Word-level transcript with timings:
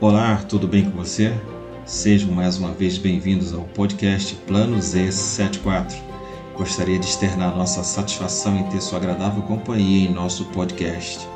Olá, 0.00 0.36
tudo 0.48 0.66
bem 0.66 0.90
com 0.90 0.96
você? 0.96 1.30
Sejam 1.84 2.32
mais 2.32 2.56
uma 2.56 2.72
vez 2.72 2.96
bem-vindos 2.96 3.52
ao 3.52 3.64
podcast 3.64 4.34
Plano 4.46 4.78
Z74. 4.78 6.09
Gostaria 6.56 6.98
de 6.98 7.06
externar 7.06 7.56
nossa 7.56 7.82
satisfação 7.82 8.56
em 8.56 8.64
ter 8.64 8.80
sua 8.80 8.98
agradável 8.98 9.42
companhia 9.42 10.08
em 10.08 10.12
nosso 10.12 10.44
podcast. 10.46 11.26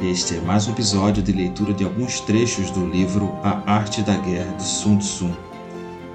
Este 0.00 0.36
é 0.36 0.40
mais 0.40 0.66
um 0.66 0.72
episódio 0.72 1.22
de 1.22 1.32
leitura 1.32 1.74
de 1.74 1.84
alguns 1.84 2.20
trechos 2.20 2.70
do 2.70 2.86
livro 2.86 3.34
A 3.42 3.62
Arte 3.70 4.02
da 4.02 4.16
Guerra 4.16 4.52
de 4.54 4.62
Sun 4.62 4.98
Tzu. 4.98 5.30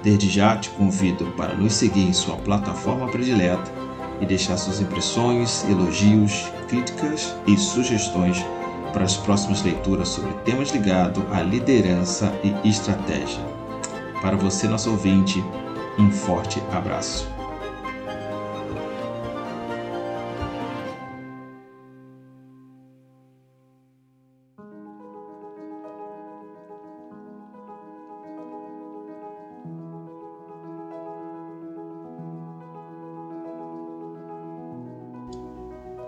Desde 0.02 0.28
já 0.28 0.56
te 0.56 0.70
convido 0.70 1.26
para 1.36 1.54
nos 1.54 1.74
seguir 1.74 2.02
em 2.02 2.12
sua 2.12 2.36
plataforma 2.36 3.06
predileta 3.08 3.72
e 4.20 4.26
deixar 4.26 4.56
suas 4.56 4.80
impressões, 4.80 5.64
elogios, 5.68 6.50
críticas 6.68 7.34
e 7.46 7.56
sugestões 7.56 8.44
para 8.92 9.04
as 9.04 9.16
próximas 9.16 9.62
leituras 9.62 10.08
sobre 10.08 10.32
temas 10.44 10.70
ligados 10.70 11.22
à 11.32 11.42
liderança 11.42 12.32
e 12.42 12.68
estratégia. 12.68 13.40
Para 14.20 14.36
você, 14.36 14.66
nosso 14.66 14.90
ouvinte, 14.90 15.44
um 15.98 16.10
forte 16.10 16.60
abraço. 16.72 17.37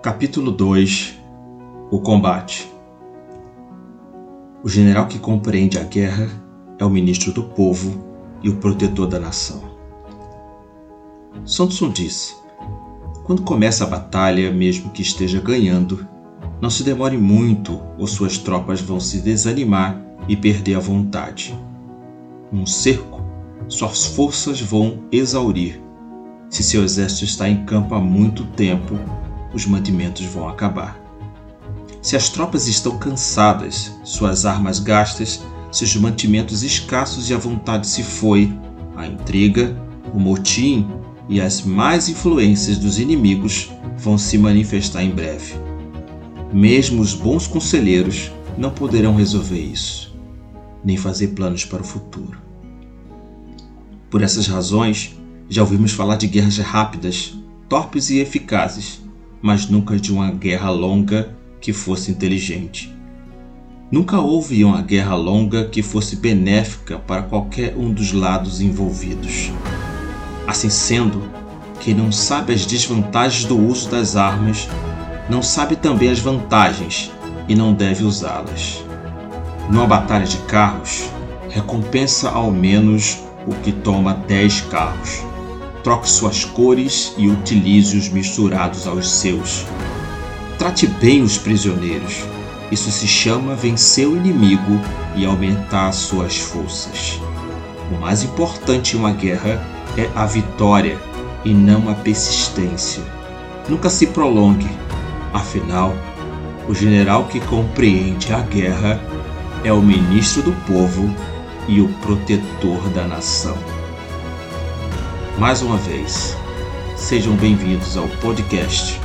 Capítulo 0.02 0.50
2 0.50 1.18
O 1.90 2.00
combate 2.00 2.72
O 4.64 4.68
general 4.68 5.06
que 5.06 5.18
compreende 5.18 5.78
a 5.78 5.82
guerra 5.82 6.26
é 6.78 6.84
o 6.86 6.88
ministro 6.88 7.32
do 7.32 7.42
povo 7.42 8.02
e 8.42 8.48
o 8.48 8.56
protetor 8.56 9.06
da 9.06 9.20
nação. 9.20 9.62
Tzu 11.44 11.90
disse: 11.90 12.34
Quando 13.24 13.42
começa 13.42 13.84
a 13.84 13.86
batalha, 13.86 14.50
mesmo 14.50 14.88
que 14.88 15.02
esteja 15.02 15.38
ganhando, 15.38 16.08
não 16.62 16.70
se 16.70 16.82
demore 16.82 17.18
muito 17.18 17.78
ou 17.98 18.06
suas 18.06 18.38
tropas 18.38 18.80
vão 18.80 18.98
se 18.98 19.20
desanimar 19.20 20.00
e 20.26 20.34
perder 20.34 20.76
a 20.76 20.80
vontade. 20.80 21.54
Num 22.50 22.64
cerco, 22.64 23.20
suas 23.68 24.06
forças 24.06 24.62
vão 24.62 25.00
exaurir. 25.12 25.78
Se 26.48 26.62
seu 26.62 26.82
exército 26.82 27.26
está 27.26 27.50
em 27.50 27.66
campo 27.66 27.94
há 27.94 28.00
muito 28.00 28.46
tempo, 28.46 28.98
os 29.52 29.66
mantimentos 29.66 30.24
vão 30.26 30.48
acabar. 30.48 31.00
Se 32.02 32.16
as 32.16 32.28
tropas 32.28 32.66
estão 32.66 32.98
cansadas, 32.98 33.92
suas 34.04 34.46
armas 34.46 34.78
gastas, 34.78 35.42
seus 35.70 35.94
mantimentos 35.96 36.62
escassos 36.62 37.28
e 37.30 37.34
a 37.34 37.38
vontade 37.38 37.86
se 37.86 38.02
foi, 38.02 38.52
a 38.96 39.06
intriga, 39.06 39.76
o 40.12 40.18
motim 40.18 40.88
e 41.28 41.40
as 41.40 41.62
más 41.62 42.08
influências 42.08 42.78
dos 42.78 42.98
inimigos 42.98 43.70
vão 43.98 44.16
se 44.16 44.36
manifestar 44.38 45.02
em 45.04 45.10
breve. 45.10 45.54
Mesmo 46.52 47.00
os 47.00 47.14
bons 47.14 47.46
conselheiros 47.46 48.32
não 48.58 48.70
poderão 48.70 49.14
resolver 49.14 49.60
isso, 49.60 50.16
nem 50.84 50.96
fazer 50.96 51.28
planos 51.28 51.64
para 51.64 51.82
o 51.82 51.86
futuro. 51.86 52.38
Por 54.10 54.22
essas 54.22 54.48
razões, 54.48 55.16
já 55.48 55.62
ouvimos 55.62 55.92
falar 55.92 56.16
de 56.16 56.26
guerras 56.26 56.58
rápidas, 56.58 57.38
torpes 57.68 58.10
e 58.10 58.18
eficazes, 58.18 59.00
mas 59.42 59.68
nunca 59.68 59.96
de 59.96 60.12
uma 60.12 60.30
guerra 60.30 60.70
longa 60.70 61.34
que 61.60 61.72
fosse 61.72 62.10
inteligente. 62.10 62.94
Nunca 63.90 64.20
houve 64.20 64.64
uma 64.64 64.82
guerra 64.82 65.16
longa 65.16 65.64
que 65.64 65.82
fosse 65.82 66.16
benéfica 66.16 66.98
para 66.98 67.22
qualquer 67.22 67.74
um 67.76 67.92
dos 67.92 68.12
lados 68.12 68.60
envolvidos. 68.60 69.50
Assim 70.46 70.70
sendo, 70.70 71.22
quem 71.80 71.94
não 71.94 72.12
sabe 72.12 72.52
as 72.52 72.66
desvantagens 72.66 73.44
do 73.44 73.58
uso 73.58 73.90
das 73.90 74.14
armas, 74.14 74.68
não 75.28 75.42
sabe 75.42 75.74
também 75.76 76.08
as 76.08 76.20
vantagens 76.20 77.10
e 77.48 77.54
não 77.54 77.72
deve 77.72 78.04
usá-las. 78.04 78.84
Numa 79.70 79.86
batalha 79.86 80.26
de 80.26 80.38
carros, 80.38 81.10
recompensa 81.48 82.30
ao 82.30 82.50
menos 82.50 83.18
o 83.46 83.54
que 83.54 83.72
toma 83.72 84.14
10 84.14 84.60
carros 84.62 85.29
troque 85.82 86.08
suas 86.08 86.44
cores 86.44 87.14
e 87.16 87.28
utilize-os 87.28 88.08
misturados 88.08 88.86
aos 88.86 89.10
seus. 89.10 89.64
Trate 90.58 90.86
bem 90.86 91.22
os 91.22 91.38
prisioneiros. 91.38 92.24
Isso 92.70 92.90
se 92.90 93.06
chama 93.06 93.54
vencer 93.54 94.06
o 94.06 94.16
inimigo 94.16 94.80
e 95.16 95.24
aumentar 95.24 95.90
suas 95.92 96.38
forças. 96.38 97.20
O 97.90 98.00
mais 98.00 98.22
importante 98.22 98.94
em 98.94 99.00
uma 99.00 99.10
guerra 99.10 99.60
é 99.96 100.08
a 100.14 100.26
vitória 100.26 100.98
e 101.44 101.52
não 101.52 101.88
a 101.88 101.94
persistência. 101.94 103.02
Nunca 103.68 103.90
se 103.90 104.06
prolongue, 104.06 104.70
afinal, 105.32 105.94
o 106.68 106.74
general 106.74 107.24
que 107.24 107.40
compreende 107.40 108.32
a 108.32 108.40
guerra 108.40 109.00
é 109.64 109.72
o 109.72 109.82
ministro 109.82 110.42
do 110.42 110.52
povo 110.66 111.12
e 111.66 111.80
o 111.80 111.88
protetor 112.00 112.88
da 112.90 113.04
nação. 113.04 113.79
Mais 115.40 115.62
uma 115.62 115.78
vez, 115.78 116.36
sejam 116.98 117.34
bem-vindos 117.34 117.96
ao 117.96 118.06
podcast 118.20 119.00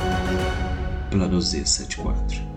Plano 1.10 1.38
Z74. 1.38 2.55